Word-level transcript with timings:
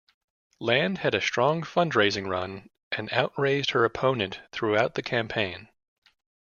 Land 0.59 0.97
had 0.97 1.13
a 1.13 1.21
strong 1.21 1.61
fundraising 1.61 2.25
run 2.27 2.71
and 2.91 3.07
outraised 3.13 3.69
her 3.69 3.85
opponent 3.85 4.39
throughout 4.51 4.95
the 4.95 5.03
campaign. 5.03 5.69